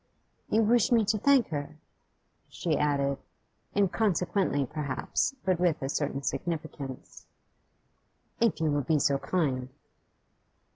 'You 0.49 0.63
wish 0.63 0.91
me 0.91 1.05
to 1.05 1.19
thank 1.19 1.49
her?' 1.49 1.77
she 2.49 2.75
added; 2.75 3.19
inconsequently 3.75 4.65
perhaps, 4.65 5.35
but 5.45 5.59
with 5.59 5.79
a 5.83 5.89
certain 5.89 6.23
significance. 6.23 7.27
'If 8.39 8.59
you 8.59 8.71
will 8.71 8.81
be 8.81 8.97
so 8.97 9.19
kind. 9.19 9.69